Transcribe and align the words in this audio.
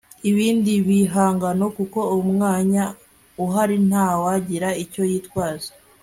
ibindi 0.29 0.73
bihangano 0.87 1.65
kuko 1.77 1.99
'umwanya 2.17 2.83
uhari 3.45 3.77
nta 3.89 4.07
wagira 4.23 4.69
icyo 4.83 5.03
yitwaza 5.11 5.71